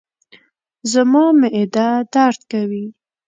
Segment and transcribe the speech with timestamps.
[0.93, 2.85] زما معده درد کوي